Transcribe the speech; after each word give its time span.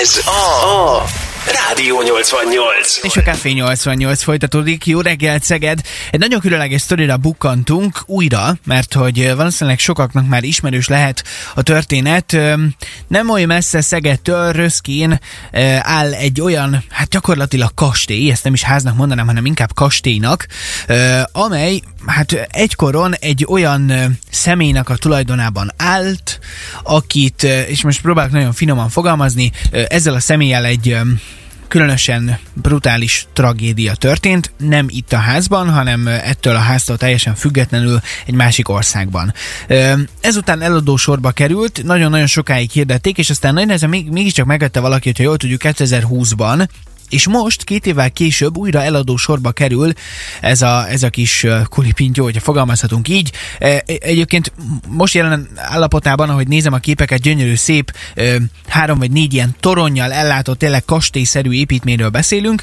Ez 0.00 0.20
a 0.26 1.25
Rádió 1.46 2.02
88. 2.02 2.98
És 3.02 3.16
a 3.16 3.22
Café 3.22 3.50
88 3.50 4.22
folytatódik. 4.22 4.86
Jó 4.86 5.00
reggelt, 5.00 5.42
Szeged! 5.42 5.80
Egy 6.10 6.20
nagyon 6.20 6.40
különleges 6.40 6.80
sztorira 6.80 7.16
bukkantunk 7.16 8.02
újra, 8.06 8.56
mert 8.64 8.94
hogy 8.94 9.34
valószínűleg 9.34 9.78
sokaknak 9.78 10.28
már 10.28 10.44
ismerős 10.44 10.88
lehet 10.88 11.24
a 11.54 11.62
történet. 11.62 12.36
Nem 13.08 13.30
olyan 13.30 13.46
messze 13.46 13.80
Szegedtől, 13.80 14.52
Röszkén 14.52 15.20
áll 15.78 16.12
egy 16.12 16.40
olyan, 16.40 16.84
hát 16.90 17.08
gyakorlatilag 17.08 17.74
kastély, 17.74 18.30
ezt 18.30 18.44
nem 18.44 18.54
is 18.54 18.62
háznak 18.62 18.96
mondanám, 18.96 19.26
hanem 19.26 19.46
inkább 19.46 19.74
kastélynak, 19.74 20.46
amely 21.32 21.80
hát 22.06 22.32
egykoron 22.50 23.14
egy 23.14 23.46
olyan 23.48 23.92
személynek 24.30 24.88
a 24.88 24.96
tulajdonában 24.96 25.72
állt, 25.76 26.38
akit, 26.82 27.42
és 27.42 27.82
most 27.82 28.00
próbálok 28.00 28.30
nagyon 28.30 28.52
finoman 28.52 28.88
fogalmazni, 28.88 29.52
ezzel 29.88 30.14
a 30.14 30.20
személlyel 30.20 30.64
egy 30.64 30.96
különösen 31.68 32.38
brutális 32.52 33.26
tragédia 33.32 33.94
történt, 33.94 34.52
nem 34.58 34.86
itt 34.88 35.12
a 35.12 35.16
házban, 35.16 35.70
hanem 35.70 36.06
ettől 36.06 36.54
a 36.54 36.58
háztól 36.58 36.96
teljesen 36.96 37.34
függetlenül 37.34 38.00
egy 38.26 38.34
másik 38.34 38.68
országban. 38.68 39.32
Ezután 40.20 40.62
eladó 40.62 40.96
sorba 40.96 41.30
került, 41.30 41.82
nagyon-nagyon 41.82 42.26
sokáig 42.26 42.70
hirdették, 42.70 43.18
és 43.18 43.30
aztán 43.30 43.52
nagyon 43.52 43.66
nehezen 43.66 43.88
még, 43.88 44.10
mégiscsak 44.10 44.46
megette 44.46 44.80
valaki, 44.80 45.08
hogyha 45.08 45.22
jól 45.22 45.36
tudjuk, 45.36 45.60
2020-ban 45.64 46.68
és 47.10 47.26
most, 47.28 47.64
két 47.64 47.86
évvel 47.86 48.10
később 48.10 48.56
újra 48.56 48.82
eladó 48.82 49.16
sorba 49.16 49.52
kerül 49.52 49.92
ez 50.40 50.62
a, 50.62 50.88
ez 50.88 51.02
a 51.02 51.10
kis 51.10 51.46
kulipintyó, 51.68 52.24
hogyha 52.24 52.40
fogalmazhatunk 52.40 53.08
így. 53.08 53.32
E, 53.58 53.82
egyébként 53.86 54.52
most 54.88 55.14
jelen 55.14 55.48
állapotában, 55.54 56.30
ahogy 56.30 56.48
nézem 56.48 56.72
a 56.72 56.78
képeket, 56.78 57.20
gyönyörű, 57.20 57.54
szép, 57.54 57.92
három 58.66 58.98
vagy 58.98 59.10
négy 59.10 59.34
ilyen 59.34 59.54
toronnyal 59.60 60.12
ellátott, 60.12 60.58
tényleg 60.58 60.84
kastélyszerű 60.84 61.50
építményről 61.52 62.08
beszélünk, 62.08 62.62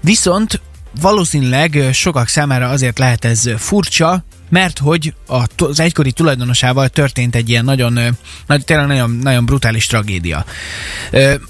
viszont 0.00 0.60
valószínűleg 1.00 1.88
sokak 1.92 2.28
számára 2.28 2.68
azért 2.68 2.98
lehet 2.98 3.24
ez 3.24 3.50
furcsa, 3.56 4.24
mert 4.48 4.78
hogy 4.78 5.14
az 5.56 5.80
egykori 5.80 6.12
tulajdonosával 6.12 6.88
történt 6.88 7.34
egy 7.34 7.48
ilyen 7.48 7.64
nagyon, 7.64 7.98
nagy, 8.46 8.64
tényleg 8.64 8.86
nagyon, 8.86 9.10
nagyon 9.10 9.44
brutális 9.44 9.86
tragédia. 9.86 10.44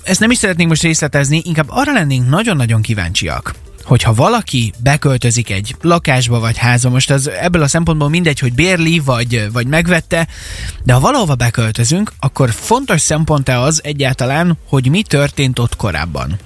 Ezt 0.02 0.20
nem 0.20 0.30
is 0.30 0.38
szeretnénk 0.38 0.68
most 0.68 0.82
részletezni, 0.82 1.42
inkább 1.44 1.66
arra 1.68 1.92
lennénk 1.92 2.28
nagyon-nagyon 2.28 2.82
kíváncsiak, 2.82 3.54
hogyha 3.84 4.14
valaki 4.14 4.72
beköltözik 4.82 5.50
egy 5.50 5.74
lakásba 5.80 6.38
vagy 6.38 6.56
házba, 6.56 6.88
most 6.88 7.10
az 7.10 7.30
ebből 7.30 7.62
a 7.62 7.68
szempontból 7.68 8.08
mindegy, 8.08 8.38
hogy 8.38 8.52
bérli 8.52 8.98
vagy, 8.98 9.52
vagy 9.52 9.66
megvette, 9.66 10.28
de 10.84 10.92
ha 10.92 11.00
valahova 11.00 11.34
beköltözünk, 11.34 12.12
akkor 12.20 12.50
fontos 12.50 13.00
szempont-e 13.00 13.60
az 13.60 13.80
egyáltalán, 13.84 14.58
hogy 14.68 14.90
mi 14.90 15.02
történt 15.02 15.58
ott 15.58 15.76
korábban. 15.76 16.38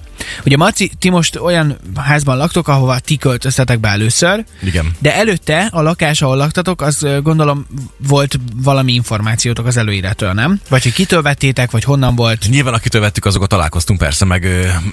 Ugye 0.45 0.57
Marci, 0.57 0.91
ti 0.99 1.09
most 1.09 1.35
olyan 1.35 1.77
házban 1.95 2.37
laktok, 2.37 2.67
ahova 2.67 2.99
ti 2.99 3.17
költöztetek 3.17 3.79
be 3.79 3.87
először. 3.87 4.45
Igen. 4.63 4.95
De 4.99 5.15
előtte 5.15 5.69
a 5.71 5.81
lakás, 5.81 6.21
ahol 6.21 6.37
laktatok, 6.37 6.81
az 6.81 7.07
gondolom 7.23 7.67
volt 8.07 8.39
valami 8.55 8.93
információtok 8.93 9.65
az 9.65 9.77
előírástól, 9.77 10.33
nem? 10.33 10.59
Vagy 10.69 10.83
hogy 10.83 10.93
kitől 10.93 11.21
vettétek, 11.21 11.71
vagy 11.71 11.83
honnan 11.83 12.15
volt? 12.15 12.47
Nyilván 12.49 12.73
akitől 12.73 13.01
vettük, 13.01 13.25
azokat 13.25 13.49
találkoztunk 13.49 13.99
persze, 13.99 14.25
meg, 14.25 14.47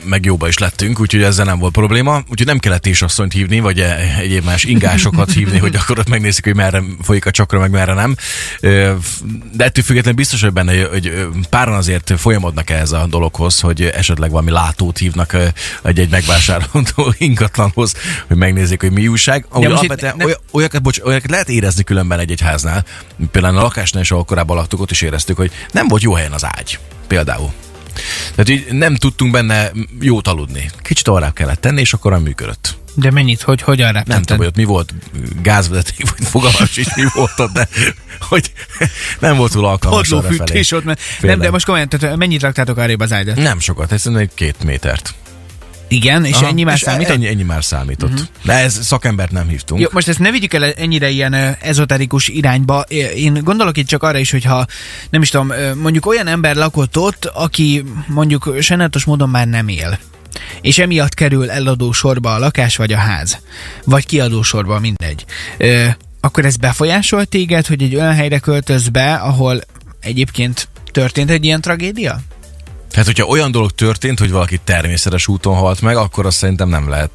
meg 0.04 0.24
jóba 0.24 0.48
is 0.48 0.58
lettünk, 0.58 1.00
úgyhogy 1.00 1.22
ezzel 1.22 1.44
nem 1.44 1.58
volt 1.58 1.72
probléma. 1.72 2.22
Úgyhogy 2.30 2.46
nem 2.46 2.58
kellett 2.58 2.86
is 2.86 3.02
asszonyt 3.02 3.32
hívni, 3.32 3.60
vagy 3.60 3.80
e, 3.80 3.96
egyéb 4.18 4.44
más 4.44 4.64
ingásokat 4.64 5.32
hívni, 5.32 5.58
hogy 5.58 5.76
akkor 5.76 5.98
ott 5.98 6.08
megnézzük, 6.08 6.44
hogy 6.44 6.54
merre 6.54 6.82
folyik 7.02 7.26
a 7.26 7.30
csakra, 7.30 7.58
meg 7.58 7.70
merre 7.70 7.94
nem. 7.94 8.16
De 9.52 9.64
ettől 9.64 9.84
függetlenül 9.84 10.18
biztos, 10.18 10.42
hogy 10.42 10.52
benne, 10.52 10.84
hogy 10.86 11.26
páran 11.50 11.74
azért 11.74 12.12
folyamodnak 12.16 12.70
ehhez 12.70 12.92
a 12.92 13.06
dologhoz, 13.06 13.60
hogy 13.60 13.82
esetleg 13.82 14.30
valami 14.30 14.50
látót 14.50 14.98
hívnak 14.98 15.23
hívnak 15.30 15.54
egy-egy 15.82 16.10
megvásárolható 16.10 17.14
ingatlanhoz, 17.18 17.94
hogy 18.26 18.36
megnézzék, 18.36 18.80
hogy 18.80 18.92
mi 18.92 19.08
újság. 19.08 19.46
Ahogy 19.48 19.66
alapvetően 19.66 20.16
nem... 20.16 20.28
olyakat, 20.50 20.82
bocs, 20.82 21.00
olyakat 21.00 21.30
lehet 21.30 21.48
érezni 21.48 21.84
különben 21.84 22.18
egy-egy 22.18 22.40
háznál. 22.40 22.84
Például 23.30 23.58
a 23.58 23.62
lakásnál 23.62 24.02
is, 24.02 24.10
ahol 24.10 24.24
korábban 24.24 24.56
laktuk, 24.56 24.80
ott 24.80 24.90
is 24.90 25.02
éreztük, 25.02 25.36
hogy 25.36 25.52
nem 25.72 25.88
volt 25.88 26.02
jó 26.02 26.14
helyen 26.14 26.32
az 26.32 26.44
ágy. 26.44 26.78
Például. 27.06 27.63
Tehát 28.34 28.48
így 28.48 28.66
nem 28.70 28.94
tudtunk 28.94 29.32
benne 29.32 29.70
jót 30.00 30.28
aludni. 30.28 30.70
Kicsit 30.82 31.08
arra 31.08 31.30
kellett 31.30 31.60
tenni, 31.60 31.80
és 31.80 31.92
akkor 31.92 32.12
a 32.12 32.18
működött. 32.18 32.76
De 32.94 33.10
mennyit? 33.10 33.42
Hogy 33.42 33.62
hogyan 33.62 33.92
rá? 33.92 34.02
Nem 34.06 34.20
tudom, 34.20 34.38
hogy 34.38 34.46
ott 34.46 34.56
mi 34.56 34.64
volt, 34.64 34.94
gázvezeték, 35.42 36.10
vagy 36.10 36.26
fogalmam 36.26 36.68
is, 36.74 36.94
mi 36.94 37.04
volt 37.14 37.40
ott, 37.40 37.52
de 37.52 37.68
hogy 38.20 38.52
nem 39.18 39.36
volt 39.36 39.52
túl 39.52 39.64
alkalmas 39.64 40.08
felé. 40.08 40.64
ott, 40.72 40.84
mert 40.84 41.00
nem, 41.20 41.38
de 41.38 41.50
most 41.50 41.64
komolyan, 41.64 41.88
tehát 41.88 42.16
mennyit 42.16 42.42
raktátok 42.42 42.76
arrébb 42.76 43.00
az 43.00 43.12
ágyat? 43.12 43.36
Nem 43.36 43.60
sokat, 43.60 43.92
ez 43.92 44.06
egy 44.06 44.30
két 44.34 44.64
métert. 44.64 45.14
Igen, 45.88 46.24
és 46.24 46.34
Aha, 46.34 46.46
ennyi 46.46 46.62
már 46.62 46.74
és 46.74 46.80
számított? 46.80 47.14
Ennyi, 47.14 47.26
ennyi 47.26 47.42
már 47.42 47.64
számított. 47.64 48.12
Uh-huh. 48.12 48.26
De 48.42 48.52
ez 48.52 48.84
szakembert 48.84 49.30
nem 49.30 49.48
hívtunk. 49.48 49.80
Jó, 49.80 49.88
most 49.92 50.08
ezt 50.08 50.18
ne 50.18 50.30
vigyük 50.30 50.54
el 50.54 50.64
ennyire 50.64 51.08
ilyen 51.08 51.34
ezoterikus 51.60 52.28
irányba. 52.28 52.80
Én 53.16 53.40
gondolok 53.42 53.76
itt 53.76 53.86
csak 53.86 54.02
arra 54.02 54.18
is, 54.18 54.30
hogyha 54.30 54.66
nem 55.10 55.22
is 55.22 55.28
tudom, 55.28 55.52
mondjuk 55.74 56.06
olyan 56.06 56.26
ember 56.26 56.56
lakott 56.56 56.98
ott, 56.98 57.24
aki 57.24 57.84
mondjuk 58.06 58.56
sajnálatos 58.60 59.04
módon 59.04 59.28
már 59.28 59.48
nem 59.48 59.68
él 59.68 59.98
és 60.60 60.78
emiatt 60.78 61.14
kerül 61.14 61.50
eladó 61.50 61.92
sorba 61.92 62.34
a 62.34 62.38
lakás 62.38 62.76
vagy 62.76 62.92
a 62.92 62.96
ház, 62.96 63.38
vagy 63.84 64.06
kiadó 64.06 64.42
sorba, 64.42 64.78
mindegy. 64.78 65.24
Ö, 65.58 65.86
akkor 66.20 66.44
ez 66.44 66.56
befolyásol 66.56 67.24
téged, 67.24 67.66
hogy 67.66 67.82
egy 67.82 67.94
olyan 67.94 68.14
helyre 68.14 68.38
költöz 68.38 68.88
be, 68.88 69.14
ahol 69.14 69.60
egyébként 70.00 70.68
történt 70.90 71.30
egy 71.30 71.44
ilyen 71.44 71.60
tragédia? 71.60 72.20
Tehát, 72.94 73.08
hogyha 73.08 73.26
olyan 73.26 73.50
dolog 73.50 73.70
történt, 73.70 74.18
hogy 74.18 74.30
valaki 74.30 74.60
természetes 74.64 75.28
úton 75.28 75.54
halt 75.54 75.80
meg, 75.80 75.96
akkor 75.96 76.26
azt 76.26 76.36
szerintem 76.36 76.68
nem 76.68 76.88
lehet, 76.88 77.10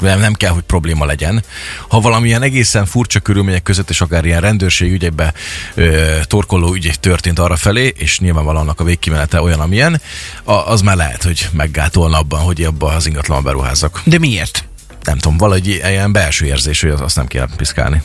nem, 0.00 0.20
nem 0.20 0.32
kell, 0.32 0.50
hogy 0.50 0.62
probléma 0.62 1.04
legyen. 1.04 1.44
Ha 1.88 2.00
valamilyen 2.00 2.42
egészen 2.42 2.86
furcsa 2.86 3.20
körülmények 3.20 3.62
között, 3.62 3.90
és 3.90 4.00
akár 4.00 4.24
ilyen 4.24 4.40
rendőrség 4.40 4.92
ügyekbe 4.92 5.34
ö, 5.74 6.16
torkoló 6.24 6.74
ügy 6.74 6.92
történt 7.00 7.38
arra 7.38 7.56
felé, 7.56 7.92
és 7.96 8.18
nyilvánvalóan 8.18 8.62
annak 8.62 8.80
a 8.80 8.84
végkimenete 8.84 9.42
olyan, 9.42 9.60
amilyen, 9.60 10.00
a, 10.44 10.52
az 10.52 10.80
már 10.80 10.96
lehet, 10.96 11.22
hogy 11.22 11.48
meggátolna 11.52 12.18
abban, 12.18 12.40
hogy 12.40 12.62
abban 12.62 12.94
az 12.94 13.06
ingatlan 13.06 13.42
beruházzak. 13.42 14.00
De 14.04 14.18
miért? 14.18 14.64
Nem 15.02 15.18
tudom, 15.18 15.36
valahogy 15.36 15.66
ilyen 15.66 16.12
belső 16.12 16.46
érzés, 16.46 16.80
hogy 16.80 16.90
azt 16.90 17.16
nem 17.16 17.26
kell 17.26 17.48
piszkálni. 17.56 18.02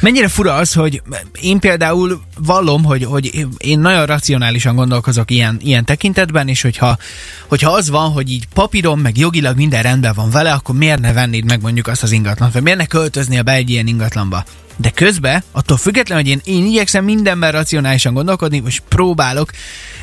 Mennyire 0.00 0.28
fura 0.28 0.54
az, 0.54 0.72
hogy 0.72 1.02
én 1.40 1.58
például 1.58 2.22
vallom, 2.38 2.84
hogy, 2.84 3.04
hogy 3.04 3.46
én 3.58 3.78
nagyon 3.78 4.06
racionálisan 4.06 4.74
gondolkozok 4.76 5.30
ilyen, 5.30 5.60
ilyen 5.62 5.84
tekintetben, 5.84 6.48
és 6.48 6.62
hogyha, 6.62 6.98
hogyha 7.46 7.70
az 7.70 7.90
van, 7.90 8.10
hogy 8.10 8.30
így 8.30 8.46
papíron, 8.54 8.98
meg 8.98 9.18
jogilag 9.18 9.56
minden 9.56 9.82
rendben 9.82 10.14
van 10.14 10.30
vele, 10.30 10.52
akkor 10.52 10.74
miért 10.74 11.00
ne 11.00 11.12
vennéd 11.12 11.44
meg 11.44 11.60
mondjuk 11.60 11.86
azt 11.86 12.02
az 12.02 12.12
ingatlant, 12.12 12.52
vagy 12.52 12.62
miért 12.62 12.78
ne 12.78 12.86
költöznél 12.86 13.42
be 13.42 13.52
egy 13.52 13.70
ilyen 13.70 13.86
ingatlanba? 13.86 14.44
De 14.76 14.90
közben, 14.90 15.42
attól 15.52 15.76
függetlenül, 15.76 16.24
hogy 16.24 16.32
én, 16.32 16.40
én 16.44 16.66
igyekszem 16.66 17.04
mindenben 17.04 17.52
racionálisan 17.52 18.14
gondolkodni, 18.14 18.62
és 18.66 18.80
próbálok, 18.88 19.50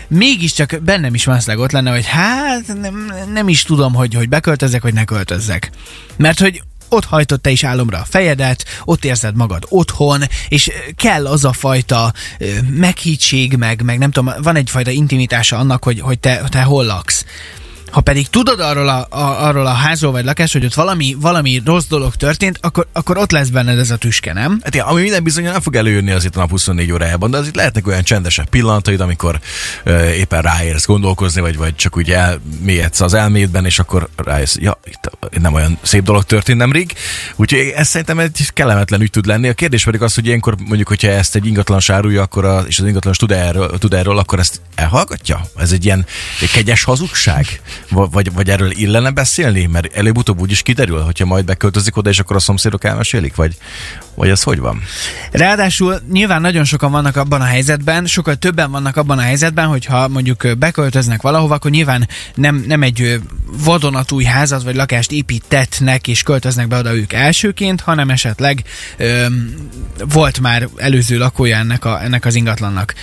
mégiscsak 0.08 0.80
bennem 0.84 1.14
is 1.14 1.26
maszleg 1.26 1.60
ott 1.60 1.72
lenne, 1.72 1.92
hogy 1.92 2.06
hát 2.06 2.80
nem, 2.82 3.12
nem 3.34 3.48
is 3.48 3.64
tudom, 3.64 3.94
hogy, 3.94 4.14
hogy 4.14 4.30
beköltözek, 4.30 4.82
vagy 4.82 4.94
ne 4.94 5.04
költözzek. 5.04 5.72
Mert 6.18 6.40
hogy 6.40 6.64
ott 6.90 7.06
hajtott 7.06 7.42
te 7.42 7.50
is 7.50 7.64
álomra 7.64 7.98
a 7.98 8.06
fejedet, 8.10 8.66
ott 8.86 9.06
érzed 9.06 9.36
magad 9.36 9.66
otthon, 9.70 10.24
és 10.48 10.72
kell 10.96 11.28
az 11.28 11.46
a 11.46 11.54
fajta 11.54 12.14
meghítség, 12.70 13.56
meg, 13.56 13.82
meg 13.82 13.98
nem 13.98 14.12
tudom, 14.12 14.34
van 14.42 14.56
egyfajta 14.56 14.92
intimitása 14.92 15.58
annak, 15.58 15.84
hogy, 15.84 16.00
hogy 16.00 16.20
te, 16.20 16.44
te 16.50 16.62
hol 16.62 16.86
laksz. 16.86 17.26
Ha 17.98 18.04
pedig 18.04 18.28
tudod 18.28 18.60
arról 18.60 18.90
a, 18.90 19.08
a, 19.10 19.46
arról 19.48 19.66
a 19.66 19.74
házról 19.74 20.12
vagy 20.12 20.26
lakás, 20.26 20.54
hogy 20.54 20.66
ott 20.66 20.74
valami, 20.74 21.16
valami 21.20 21.62
rossz 21.66 21.86
dolog 21.86 22.16
történt, 22.16 22.60
akkor, 22.62 22.88
akkor 22.94 23.18
ott 23.18 23.32
lesz 23.32 23.48
benned 23.48 23.80
ez 23.80 23.92
a 23.92 23.98
tüske, 23.98 24.34
nem? 24.34 24.60
Hát 24.64 24.76
ja, 24.76 24.86
ami 24.86 25.02
minden 25.02 25.24
bizony 25.24 25.44
nem 25.44 25.62
fog 25.62 25.76
előjönni 25.76 26.12
azért 26.12 26.36
a 26.36 26.40
nap 26.40 26.50
24 26.50 26.92
órájában, 26.92 27.32
de 27.32 27.38
azért 27.38 27.56
lehetnek 27.56 27.88
olyan 27.88 28.04
csendesebb 28.04 28.50
pillanataid, 28.50 29.00
amikor 29.00 29.40
ö, 29.84 30.10
éppen 30.10 30.42
ráérsz 30.42 30.86
gondolkozni, 30.86 31.42
vagy, 31.42 31.58
vagy 31.58 31.76
csak 31.76 31.98
úgy 31.98 32.12
elmélyedsz 32.12 33.02
az 33.02 33.14
elmédben, 33.14 33.66
és 33.66 33.80
akkor 33.80 34.10
rájössz, 34.16 34.56
ja, 34.60 34.80
itt 34.86 35.40
nem 35.40 35.54
olyan 35.54 35.78
szép 35.82 36.04
dolog 36.04 36.24
történt 36.24 36.58
nemrég. 36.58 36.94
Úgyhogy 37.36 37.74
ez 37.76 37.88
szerintem 37.88 38.20
egy 38.20 38.50
kellemetlen 38.54 39.02
ügy 39.02 39.12
tud 39.12 39.26
lenni. 39.26 39.48
A 39.48 39.54
kérdés 39.54 39.84
pedig 39.84 40.02
az, 40.02 40.16
hogy 40.16 40.26
ilyenkor 40.26 40.56
mondjuk, 40.66 40.88
hogyha 40.88 41.08
ezt 41.08 41.36
egy 41.36 41.46
ingatlan 41.46 41.80
sárulja, 41.80 42.22
akkor 42.22 42.46
a, 42.46 42.60
és 42.60 42.80
az 42.80 42.86
ingatlan 42.86 43.14
tud 43.18 43.32
erről, 43.32 43.78
tud 43.78 43.94
erről, 43.94 44.18
akkor 44.18 44.40
ezt 44.40 44.62
elhallgatja? 44.76 45.42
Ez 45.56 45.72
egy 45.72 45.86
ilyen 45.86 46.06
egy 46.42 46.52
kegyes 46.52 46.84
hazugság? 46.84 47.62
Vagy, 47.90 48.34
vagy 48.34 48.50
erről 48.50 48.72
illene 48.72 49.12
beszélni? 49.12 49.66
Mert 49.66 49.94
előbb-utóbb 49.94 50.40
úgy 50.40 50.52
is 50.52 50.62
kiderül, 50.62 51.00
hogyha 51.00 51.26
majd 51.26 51.46
beköltözik 51.46 51.98
oda, 51.98 52.10
és 52.10 52.20
akkor 52.20 52.36
a 52.36 52.40
szomszédok 52.40 52.84
elmesélik? 52.84 53.36
Vagy, 53.36 53.58
vagy 54.16 54.30
ez 54.30 54.44
hogy 54.44 54.60
van? 54.60 54.82
Ráadásul 55.32 56.02
nyilván 56.12 56.42
nagyon 56.42 56.64
sokan 56.64 56.92
vannak 56.92 57.16
abban 57.16 57.42
a 57.42 57.46
helyzetben, 57.46 58.06
sokkal 58.06 58.36
többen 58.36 58.72
vannak 58.72 58.98
abban 58.98 59.18
a 59.18 59.22
helyzetben, 59.22 59.68
hogyha 59.68 60.08
mondjuk 60.08 60.58
beköltöznek 60.58 61.22
valahova, 61.22 61.56
akkor 61.56 61.72
nyilván 61.72 62.08
nem, 62.36 62.64
nem 62.68 62.84
egy 62.84 63.22
vadonatúj 63.64 64.24
házat 64.24 64.64
vagy 64.64 64.76
lakást 64.76 65.12
építetnek 65.12 66.08
és 66.08 66.24
költöznek 66.24 66.68
be 66.68 66.78
oda 66.78 66.96
ők 66.96 67.14
elsőként, 67.14 67.82
hanem 67.82 68.10
esetleg 68.10 68.64
ö, 68.98 69.26
volt 70.14 70.40
már 70.40 70.68
előző 70.76 71.18
lakója 71.18 71.58
ennek, 71.58 71.86
a, 71.86 72.04
ennek 72.04 72.26
az 72.26 72.36
ingatlannak. 72.36 72.94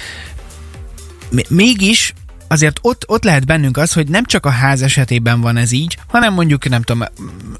Mégis 1.48 2.14
azért 2.54 2.78
ott, 2.82 3.04
ott 3.06 3.24
lehet 3.24 3.46
bennünk 3.46 3.76
az, 3.76 3.92
hogy 3.92 4.08
nem 4.08 4.24
csak 4.24 4.46
a 4.46 4.50
ház 4.50 4.82
esetében 4.82 5.40
van 5.40 5.56
ez 5.56 5.72
így, 5.72 5.98
hanem 6.06 6.32
mondjuk, 6.32 6.68
nem 6.68 6.82
tudom, 6.82 7.04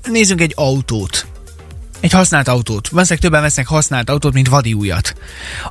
nézzünk 0.02 0.40
egy 0.40 0.52
autót 0.56 1.26
egy 2.04 2.12
használt 2.12 2.48
autót. 2.48 2.88
Valószínűleg 2.88 3.24
többen 3.24 3.42
vesznek 3.42 3.66
használt 3.66 4.10
autót, 4.10 4.32
mint 4.32 4.48
vadi 4.48 4.72
újat. 4.72 5.14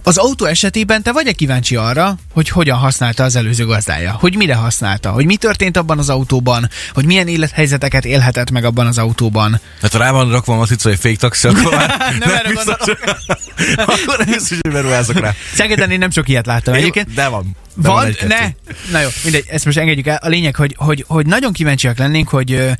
Az 0.03 0.17
autó 0.17 0.45
esetében 0.45 1.01
te 1.01 1.11
vagy-e 1.11 1.31
kíváncsi 1.31 1.75
arra, 1.75 2.15
hogy 2.31 2.49
hogyan 2.49 2.77
használta 2.77 3.23
az 3.23 3.35
előző 3.35 3.65
gazdája? 3.65 4.11
Hogy 4.11 4.35
mire 4.35 4.55
használta? 4.55 5.11
Hogy 5.11 5.25
mi 5.25 5.35
történt 5.35 5.77
abban 5.77 5.97
az 5.97 6.09
autóban? 6.09 6.69
Hogy 6.93 7.05
milyen 7.05 7.27
élethelyzeteket 7.27 8.05
élhetett 8.05 8.51
meg 8.51 8.63
abban 8.63 8.87
az 8.87 8.97
autóban? 8.97 9.59
Hát 9.81 9.93
rá 9.93 10.11
van 10.11 10.31
rakva 10.31 10.53
a 10.53 10.57
matrica, 10.57 10.89
hogy 10.89 10.99
fake 10.99 11.15
taxi, 11.15 11.47
akkor 11.47 11.75
már 11.75 12.15
Nem 12.19 12.29
erre 12.29 12.49
biztos, 12.49 12.87
akkor 13.75 14.17
nem 14.17 14.27
biztos, 14.27 14.57
hogy 14.61 14.71
beruházok 14.71 15.19
rá. 15.19 15.33
Szegeden 15.53 15.91
én 15.91 15.99
nem 15.99 16.11
sok 16.11 16.29
ilyet 16.29 16.45
láttam 16.45 16.73
egyébként. 16.73 17.13
De 17.13 17.27
van. 17.27 17.55
Van, 17.75 18.05
egy-kettő. 18.05 18.27
ne! 18.27 18.51
Na 18.91 18.99
jó, 18.99 19.09
mindegy, 19.23 19.45
ezt 19.47 19.65
most 19.65 19.77
engedjük 19.77 20.07
el. 20.07 20.19
A 20.21 20.27
lényeg, 20.27 20.55
hogy, 20.55 20.75
hogy, 20.77 21.05
hogy 21.07 21.25
nagyon 21.25 21.53
kíváncsiak 21.53 21.97
lennénk, 21.97 22.29
hogy 22.29 22.71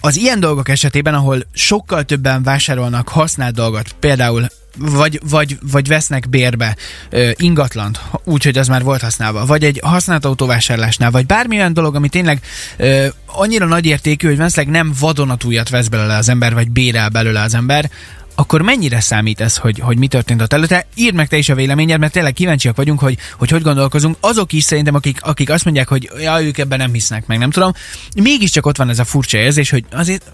az 0.00 0.16
ilyen 0.16 0.40
dolgok 0.40 0.68
esetében, 0.68 1.14
ahol 1.14 1.42
sokkal 1.52 2.04
többen 2.04 2.42
vásárolnak 2.42 3.08
használt 3.08 3.54
dolgot, 3.54 3.94
például 4.00 4.46
vagy, 4.78 5.20
vagy, 5.28 5.58
vagy 5.70 5.88
vesznek 5.88 6.28
bérbe 6.28 6.76
ö, 7.10 7.30
ingatlant, 7.36 8.00
úgyhogy 8.24 8.58
az 8.58 8.68
már 8.68 8.82
volt 8.82 9.00
használva, 9.00 9.46
vagy 9.46 9.64
egy 9.64 9.80
használt 9.82 10.24
autóvásárlásnál, 10.24 11.10
vagy 11.10 11.26
bármilyen 11.26 11.72
dolog, 11.72 11.94
ami 11.94 12.08
tényleg 12.08 12.40
ö, 12.76 13.06
annyira 13.26 13.66
nagy 13.66 13.86
értékű, 13.86 14.26
hogy 14.26 14.36
valószínűleg 14.36 14.74
nem 14.74 14.92
vadonatújat 15.00 15.68
vesz 15.68 15.88
belőle 15.88 16.16
az 16.16 16.28
ember, 16.28 16.54
vagy 16.54 16.70
bérel 16.70 17.08
belőle 17.08 17.40
az 17.40 17.54
ember, 17.54 17.90
akkor 18.34 18.62
mennyire 18.62 19.00
számít 19.00 19.40
ez, 19.40 19.56
hogy, 19.56 19.78
hogy 19.78 19.98
mi 19.98 20.06
történt 20.06 20.42
ott 20.42 20.52
előtte? 20.52 20.86
Írd 20.94 21.14
meg 21.14 21.28
te 21.28 21.36
is 21.36 21.48
a 21.48 21.54
véleményed, 21.54 21.98
mert 21.98 22.12
tényleg 22.12 22.32
kíváncsiak 22.32 22.76
vagyunk, 22.76 23.00
hogy 23.00 23.18
hogy, 23.38 23.50
hogy 23.50 23.62
gondolkozunk. 23.62 24.16
Azok 24.20 24.52
is 24.52 24.64
szerintem, 24.64 24.94
akik, 24.94 25.18
akik 25.22 25.50
azt 25.50 25.64
mondják, 25.64 25.88
hogy 25.88 26.10
ja, 26.18 26.42
ők 26.42 26.58
ebben 26.58 26.78
nem 26.78 26.92
hisznek 26.92 27.26
meg, 27.26 27.38
nem 27.38 27.50
tudom. 27.50 27.72
Mégiscsak 28.22 28.66
ott 28.66 28.76
van 28.76 28.88
ez 28.88 28.98
a 28.98 29.04
furcsa 29.04 29.38
érzés, 29.38 29.70
hogy 29.70 29.84
azért 29.90 30.32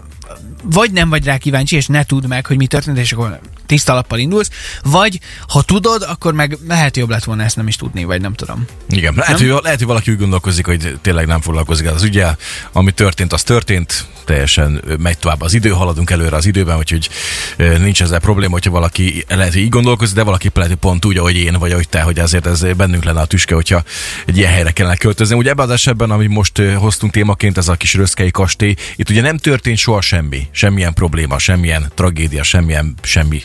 vagy 0.63 0.91
nem 0.91 1.09
vagy 1.09 1.25
rá 1.25 1.37
kíváncsi, 1.37 1.75
és 1.75 1.87
ne 1.87 2.03
tudd 2.03 2.27
meg, 2.27 2.45
hogy 2.45 2.57
mi 2.57 2.67
történt, 2.67 2.97
és 2.97 3.11
akkor 3.11 3.39
tiszta 3.69 3.93
lappal 3.93 4.19
indulsz, 4.19 4.49
vagy 4.83 5.19
ha 5.47 5.61
tudod, 5.61 6.05
akkor 6.07 6.33
meg 6.33 6.57
lehet 6.67 6.97
jobb 6.97 7.09
lett 7.09 7.23
volna 7.23 7.43
ezt 7.43 7.55
nem 7.55 7.67
is 7.67 7.75
tudni, 7.75 8.03
vagy 8.03 8.21
nem 8.21 8.33
tudom. 8.33 8.65
Igen, 8.89 9.13
lehet, 9.15 9.37
hogy, 9.37 9.47
lehet, 9.47 9.77
hogy 9.77 9.87
valaki 9.87 10.11
úgy 10.11 10.17
gondolkozik, 10.17 10.65
hogy 10.65 10.97
tényleg 11.01 11.27
nem 11.27 11.41
foglalkozik 11.41 11.87
az 11.87 12.03
ügyel. 12.03 12.37
Ami 12.71 12.91
történt, 12.91 13.33
az 13.33 13.43
történt, 13.43 14.07
teljesen 14.25 14.81
megy 14.99 15.17
tovább 15.17 15.41
az 15.41 15.53
idő, 15.53 15.69
haladunk 15.69 16.09
előre 16.09 16.35
az 16.35 16.45
időben, 16.45 16.77
úgyhogy 16.77 17.09
nincs 17.57 18.01
ezzel 18.01 18.19
probléma, 18.19 18.51
hogyha 18.51 18.71
valaki 18.71 19.25
lehet, 19.27 19.53
hogy 19.53 19.61
így 19.61 19.69
gondolkozik, 19.69 20.15
de 20.15 20.23
valaki 20.23 20.49
lehet, 20.53 20.71
hogy 20.71 20.79
pont 20.79 21.05
úgy, 21.05 21.17
ahogy 21.17 21.35
én, 21.35 21.53
vagy 21.53 21.71
ahogy 21.71 21.89
te, 21.89 22.01
hogy 22.01 22.19
ezért 22.19 22.47
ez 22.47 22.65
bennünk 22.77 23.03
lenne 23.03 23.21
a 23.21 23.25
tüske, 23.25 23.55
hogyha 23.55 23.83
egy 24.25 24.37
ilyen 24.37 24.51
helyre 24.51 24.71
kellene 24.71 24.95
költözni. 24.95 25.35
Ugye 25.35 25.49
ebben 25.49 25.65
az 25.65 25.71
esetben, 25.71 26.11
ami 26.11 26.27
most 26.27 26.61
hoztunk 26.77 27.11
témaként, 27.11 27.57
ez 27.57 27.67
a 27.67 27.75
kis 27.75 27.93
röszkei 27.93 28.31
kastély, 28.31 28.75
itt 28.95 29.09
ugye 29.09 29.21
nem 29.21 29.37
történt 29.37 29.77
soha 29.77 30.01
semmi, 30.01 30.47
semmilyen 30.51 30.93
probléma, 30.93 31.39
semmilyen 31.39 31.91
tragédia, 31.95 32.43
semmilyen 32.43 32.93
semmi 33.01 33.43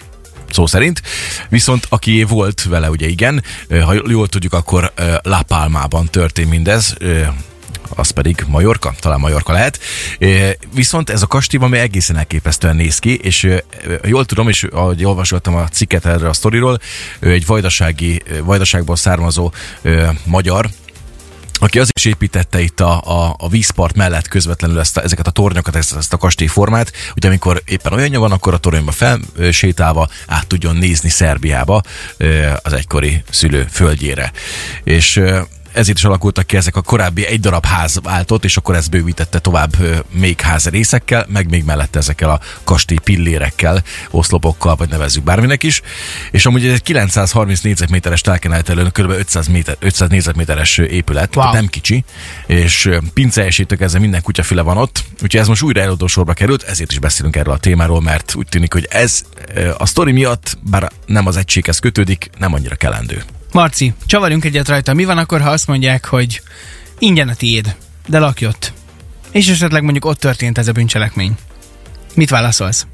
szó 0.55 0.67
szerint. 0.67 1.03
Viszont 1.49 1.87
aki 1.89 2.23
volt 2.23 2.63
vele, 2.63 2.91
ugye 2.91 3.07
igen, 3.07 3.43
ha 3.85 3.95
jól 4.09 4.29
tudjuk, 4.29 4.53
akkor 4.53 4.93
La 5.23 5.43
Palmában 5.43 6.07
történt 6.07 6.51
mindez, 6.51 6.97
az 7.89 8.11
pedig 8.11 8.45
Majorka, 8.47 8.95
talán 9.01 9.21
Majorka 9.21 9.53
lehet. 9.53 9.79
Viszont 10.75 11.11
ez 11.11 11.23
a 11.23 11.27
kastély 11.27 11.61
ami 11.63 11.79
egészen 11.79 12.17
elképesztően 12.17 12.77
néz 12.77 12.99
ki, 12.99 13.15
és 13.15 13.49
jól 14.05 14.25
tudom, 14.25 14.49
és 14.49 14.63
ahogy 14.63 15.05
olvasottam 15.05 15.55
a 15.55 15.69
cikket 15.69 16.07
erre 16.07 16.29
a 16.29 16.33
sztoriról, 16.33 16.79
egy 17.21 17.47
vajdasági, 17.47 18.23
vajdaságból 18.43 18.97
származó 18.97 19.53
magyar, 20.25 20.69
aki 21.61 21.79
az 21.79 21.91
is 21.95 22.05
építette 22.05 22.61
itt 22.61 22.81
a, 22.81 23.01
a, 23.01 23.35
a 23.39 23.49
vízpart 23.49 23.97
mellett 23.97 24.29
közvetlenül 24.29 24.79
ezt 24.79 24.97
a, 24.97 25.03
ezeket 25.03 25.27
a 25.27 25.31
tornyokat, 25.31 25.77
ezt, 25.77 25.97
ezt 25.97 26.13
a 26.13 26.17
kastélyformát, 26.17 26.93
hogy 27.13 27.27
amikor 27.27 27.63
éppen 27.65 27.93
olyanja 27.93 28.21
van, 28.21 28.33
akkor 28.33 28.55
a 28.55 28.59
toronyba 28.59 28.93
felsétálva 28.93 30.09
át 30.27 30.47
tudjon 30.47 30.77
nézni 30.77 31.09
Szerbiába 31.09 31.83
az 32.63 32.73
egykori 32.73 33.23
szülő 33.31 33.67
földjére. 33.71 34.33
És 34.85 35.21
ezért 35.75 35.99
is 35.99 36.05
alakultak 36.05 36.47
ki 36.47 36.57
ezek 36.57 36.77
a 36.77 36.83
korábbi 36.83 37.27
egy 37.27 37.41
darab 37.41 37.67
ház 37.67 37.99
váltott, 38.03 38.45
és 38.45 38.57
akkor 38.57 38.75
ez 38.75 38.89
bővítette 38.89 39.39
tovább 39.39 39.77
még 40.11 40.41
ház 40.41 40.69
részekkel, 40.69 41.27
meg 41.29 41.51
még 41.51 41.65
mellette 41.65 41.99
ezekkel 41.99 42.31
a 42.31 42.41
kastély 42.65 42.99
pillérekkel, 43.05 43.83
oszlopokkal, 44.11 44.77
vagy 44.77 44.89
nevezzük 44.89 45.25
bárminek 45.25 45.63
is. 45.63 45.83
És 46.31 46.47
amúgy 46.47 46.67
ez 46.67 46.73
egy 46.73 46.83
930 46.83 47.61
négyzetméteres 47.61 48.21
telkeneltelő, 48.21 48.83
kb. 48.83 49.11
500, 49.11 49.47
méter, 49.47 49.77
500 49.79 50.09
négyzetméteres 50.09 50.79
épület, 50.79 51.37
Wow. 51.37 51.45
wow. 51.45 51.55
nem 51.55 51.67
kicsi, 51.67 52.05
és 52.47 52.85
ö, 52.85 52.99
pinceesítők 53.15 53.81
ezzel 53.81 54.01
minden 54.01 54.23
kutyafüle 54.23 54.63
van 54.63 54.77
ott, 54.77 55.05
úgyhogy 55.13 55.41
ez 55.41 55.49
most 55.49 55.63
újra 55.63 55.81
eladó 55.81 56.07
sorba 56.07 56.33
került, 56.33 56.63
ezért 56.63 56.91
is 56.93 56.99
beszélünk 56.99 57.37
erről 57.37 57.55
a 57.55 57.59
témáról, 57.59 58.01
mert 58.01 58.35
úgy 58.35 58.47
tűnik, 58.47 58.73
hogy 58.73 58.87
ez 58.91 59.23
a 59.79 59.87
sztori 59.87 60.13
miatt, 60.13 60.59
bár 60.71 60.93
nem 61.07 61.27
az 61.27 61.37
egységhez 61.37 61.79
kötődik, 61.79 62.31
nem 62.39 62.53
annyira 62.53 62.75
kelendő. 62.75 63.23
Marci, 63.55 63.95
csavarjunk 64.07 64.45
egyet 64.45 64.69
rajta. 64.69 64.95
Mi 64.95 65.05
van 65.05 65.19
akkor, 65.19 65.41
ha 65.41 65.51
azt 65.51 65.67
mondják, 65.67 66.05
hogy 66.05 66.41
ingyen 66.99 67.29
a 67.29 67.35
tiéd, 67.35 67.77
de 68.07 68.19
lakj 68.19 68.47
ott. 68.47 68.73
És 69.31 69.49
esetleg 69.49 69.83
mondjuk 69.83 70.05
ott 70.05 70.19
történt 70.19 70.59
ez 70.59 70.69
a 70.69 70.73
bűncselekmény. 70.73 71.35
Mit 72.15 72.31
válaszolsz? 72.31 72.87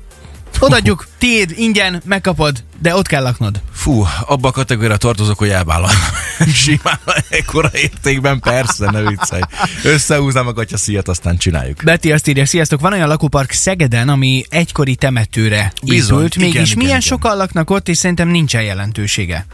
Odaadjuk, 0.59 1.07
tiéd, 1.19 1.53
ingyen, 1.57 2.03
megkapod, 2.05 2.65
de 2.79 2.95
ott 2.95 3.07
kell 3.07 3.23
laknod. 3.23 3.61
Fú, 3.73 4.07
abba 4.27 4.49
a 4.49 4.51
kategóriára 4.51 4.97
tartozok, 4.97 5.39
hogy 5.39 5.49
elvállalom. 5.49 5.97
Simán 6.55 7.01
ekkora 7.29 7.71
értékben, 7.73 8.41
persze, 8.41 8.91
ne 8.91 9.03
viccelj. 9.03 9.43
Összehúznám 9.85 10.47
a 10.47 10.53
gatya 10.53 10.77
szíjat, 10.77 11.09
aztán 11.09 11.37
csináljuk. 11.37 11.85
Beti 11.85 12.13
azt 12.13 12.29
írja, 12.29 12.47
sziasztok, 12.47 12.81
van 12.81 12.93
olyan 12.93 13.09
lakópark 13.09 13.51
Szegeden, 13.51 14.09
ami 14.09 14.45
egykori 14.49 14.95
temetőre 14.95 15.73
Bizony, 15.83 16.17
épült, 16.17 16.35
igen, 16.35 16.49
mégis 16.49 16.71
igen, 16.71 16.77
milyen 16.77 16.99
igen. 16.99 17.01
sokan 17.01 17.37
laknak 17.37 17.71
ott, 17.71 17.89
és 17.89 17.97
szerintem 17.97 18.29
nincsen 18.29 18.63
jelentősége. 18.63 19.47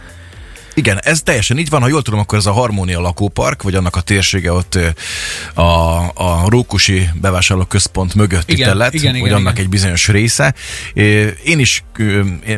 Igen, 0.76 1.00
ez 1.02 1.22
teljesen 1.22 1.58
így 1.58 1.68
van, 1.68 1.80
ha 1.80 1.88
jól 1.88 2.02
tudom, 2.02 2.20
akkor 2.20 2.38
ez 2.38 2.46
a 2.46 2.52
Harmónia 2.52 3.00
lakópark, 3.00 3.62
vagy 3.62 3.74
annak 3.74 3.96
a 3.96 4.00
térsége 4.00 4.52
ott 4.52 4.78
a, 5.54 5.98
a 6.14 6.44
Rókusi 6.48 7.08
bevásárlóközpont 7.14 8.14
mögött 8.14 8.50
Igen, 8.50 8.68
itt 8.68 8.74
lett, 8.74 8.94
igen, 8.94 9.12
vagy 9.12 9.20
igen, 9.20 9.32
annak 9.32 9.52
igen. 9.52 9.64
egy 9.64 9.70
bizonyos 9.70 10.08
része. 10.08 10.54
Én 11.44 11.58
is 11.58 11.84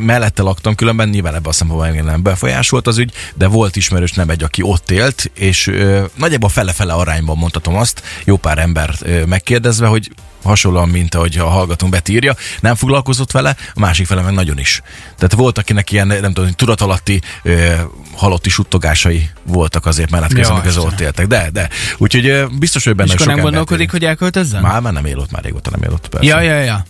mellette 0.00 0.42
laktam, 0.42 0.74
különben 0.74 1.08
nyilván 1.08 1.34
ebben 1.34 1.50
a 1.50 1.52
szempontból 1.52 1.88
engem 1.88 2.04
nem 2.04 2.22
befolyásolt 2.22 2.86
az 2.86 2.98
ügy, 2.98 3.12
de 3.34 3.46
volt 3.46 3.76
ismerős 3.76 4.12
nem 4.12 4.30
egy, 4.30 4.42
aki 4.42 4.62
ott 4.62 4.90
élt, 4.90 5.30
és 5.34 5.70
nagyjából 6.14 6.48
fele-fele 6.48 6.92
arányban 6.92 7.36
mondhatom 7.36 7.76
azt, 7.76 8.02
jó 8.24 8.36
pár 8.36 8.58
ember 8.58 8.94
ö, 9.00 9.24
megkérdezve, 9.24 9.86
hogy 9.86 10.10
hasonlóan, 10.42 10.88
mint 10.88 11.14
ahogy 11.14 11.36
a 11.38 11.46
hallgatónk 11.46 11.92
Beti 11.92 12.12
írja, 12.12 12.34
nem 12.60 12.74
foglalkozott 12.74 13.30
vele, 13.30 13.56
a 13.74 13.80
másik 13.80 14.06
fele 14.06 14.22
meg 14.22 14.34
nagyon 14.34 14.58
is. 14.58 14.82
Tehát 15.16 15.32
volt, 15.32 15.58
akinek 15.58 15.92
ilyen, 15.92 16.06
nem 16.06 16.32
tudom, 16.32 16.50
tudatalatti 16.50 17.20
ö, 17.42 17.74
halotti 18.14 18.50
suttogásai 18.50 19.30
voltak 19.42 19.86
azért 19.86 20.10
mellett 20.10 20.32
közben, 20.32 20.62
közben 20.62 20.84
ott 20.84 20.90
Istenem. 20.90 21.06
éltek. 21.06 21.26
De, 21.26 21.50
de. 21.52 21.68
Úgyhogy 21.98 22.26
ö, 22.26 22.46
biztos, 22.58 22.84
hogy 22.84 22.94
benne 22.94 23.08
és 23.08 23.14
akkor 23.14 23.26
sok 23.26 23.34
nem 23.34 23.44
gondolkodik, 23.44 23.90
hogy 23.90 24.04
elköltözzen? 24.04 24.62
Már, 24.62 24.80
már 24.80 24.92
nem 24.92 25.04
él 25.04 25.18
ott, 25.18 25.30
már 25.30 25.42
régóta 25.42 25.70
nem 25.70 25.82
él 25.82 25.90
ott, 25.92 26.08
persze. 26.08 26.26
Ja, 26.26 26.40
ja, 26.40 26.60
ja. 26.60 26.86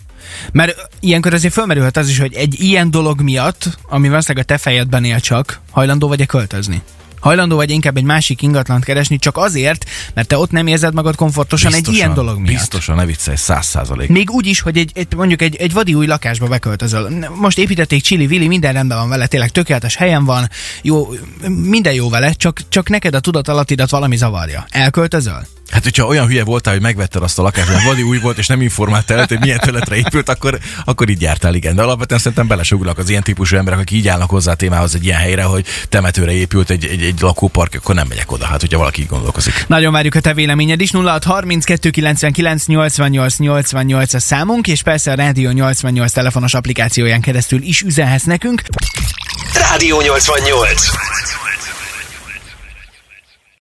Mert 0.51 0.89
ilyenkor 0.99 1.33
azért 1.33 1.53
fölmerülhet 1.53 1.97
az 1.97 2.09
is, 2.09 2.19
hogy 2.19 2.33
egy 2.33 2.61
ilyen 2.61 2.91
dolog 2.91 3.21
miatt, 3.21 3.77
ami 3.89 4.09
valószínűleg 4.09 4.43
a 4.43 4.47
te 4.47 4.57
fejedben 4.57 5.03
él 5.03 5.19
csak, 5.19 5.59
hajlandó 5.71 6.07
vagy-e 6.07 6.25
költözni? 6.25 6.81
Hajlandó 7.19 7.55
vagy 7.55 7.69
inkább 7.69 7.97
egy 7.97 8.03
másik 8.03 8.41
ingatlant 8.41 8.83
keresni, 8.83 9.17
csak 9.17 9.37
azért, 9.37 9.85
mert 10.13 10.27
te 10.27 10.37
ott 10.37 10.51
nem 10.51 10.67
érzed 10.67 10.93
magad 10.93 11.15
komfortosan 11.15 11.73
egy 11.73 11.87
ilyen 11.87 12.13
dolog 12.13 12.39
miatt. 12.39 12.47
Biztosan, 12.47 12.95
ne 12.95 13.05
viccelj, 13.05 13.37
száz 13.37 13.65
százalék. 13.65 14.09
Még 14.09 14.31
úgy 14.31 14.45
is, 14.45 14.59
hogy 14.59 14.77
egy, 14.77 14.91
egy, 14.93 15.07
mondjuk 15.15 15.41
egy, 15.41 15.55
egy 15.55 15.73
vadi 15.73 15.93
új 15.93 16.05
lakásba 16.05 16.47
beköltözöl. 16.47 17.09
Most 17.35 17.57
építették 17.57 18.01
Chili 18.01 18.27
Vili, 18.27 18.47
minden 18.47 18.73
rendben 18.73 18.97
van 18.97 19.09
vele, 19.09 19.27
tényleg 19.27 19.49
tökéletes 19.49 19.95
helyen 19.95 20.25
van, 20.25 20.49
jó, 20.81 21.07
minden 21.47 21.93
jó 21.93 22.09
vele, 22.09 22.33
csak, 22.33 22.59
csak 22.69 22.89
neked 22.89 23.13
a 23.13 23.19
tudatalattidat 23.19 23.89
valami 23.89 24.15
zavarja. 24.15 24.65
Elköltözöl? 24.69 25.47
Hát, 25.71 25.83
hogyha 25.83 26.05
olyan 26.05 26.27
hülye 26.27 26.43
voltál, 26.43 26.73
hogy 26.73 26.81
megvetted 26.81 27.23
azt 27.23 27.39
a 27.39 27.41
lakást, 27.41 27.69
mert 27.69 27.83
vadi 27.83 28.01
új 28.01 28.17
volt, 28.17 28.37
és 28.37 28.47
nem 28.47 28.61
informáltál 28.61 29.17
előtt, 29.17 29.29
hogy 29.29 29.39
milyen 29.39 29.59
területre 29.59 29.95
épült, 29.95 30.29
akkor, 30.29 30.59
akkor 30.85 31.09
így 31.09 31.21
jártál, 31.21 31.53
igen. 31.53 31.75
De 31.75 31.81
alapvetően 31.81 32.19
szerintem 32.19 32.47
belesugulnak 32.47 32.97
az 32.97 33.09
ilyen 33.09 33.23
típusú 33.23 33.55
emberek, 33.57 33.79
akik 33.79 33.97
így 33.97 34.07
állnak 34.07 34.29
hozzá 34.29 34.51
a 34.51 34.55
témához 34.55 34.95
egy 34.95 35.05
ilyen 35.05 35.19
helyre, 35.19 35.43
hogy 35.43 35.65
temetőre 35.89 36.31
épült 36.31 36.69
egy, 36.69 36.85
egy, 36.85 37.03
egy 37.03 37.21
lakópark, 37.21 37.73
akkor 37.73 37.95
nem 37.95 38.07
megyek 38.07 38.31
oda, 38.31 38.45
hát 38.45 38.59
hogyha 38.59 38.77
valaki 38.77 39.01
így 39.01 39.07
gondolkozik. 39.07 39.65
Nagyon 39.67 39.91
várjuk 39.91 40.15
a 40.15 40.19
te 40.19 40.33
véleményed 40.33 40.81
is. 40.81 40.91
0632 40.91 41.89
99 41.89 42.65
88 42.65 43.37
88 43.37 44.13
a 44.13 44.19
számunk, 44.19 44.67
és 44.67 44.81
persze 44.81 45.11
a 45.11 45.15
Rádió 45.15 45.49
88 45.49 46.11
telefonos 46.11 46.53
applikációján 46.53 47.21
keresztül 47.21 47.61
is 47.61 47.81
üzenhetsz 47.81 48.23
nekünk. 48.23 48.61
Rádió 49.53 50.01
88. 50.01 50.89